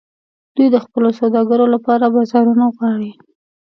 دوی 0.55 0.67
د 0.71 0.77
خپلو 0.85 1.09
سوداګرو 1.19 1.65
لپاره 1.75 2.05
بازارونه 2.15 2.65
غواړي 2.75 3.11